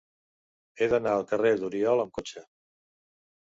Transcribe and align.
He 0.83 0.87
d'anar 0.93 1.13
al 1.17 1.27
carrer 1.33 1.53
d'Oriol 1.61 2.03
amb 2.07 2.19
cotxe. 2.19 2.47